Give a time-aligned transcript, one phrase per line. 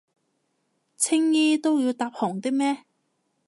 [0.97, 2.85] 青衣都要搭紅的咩？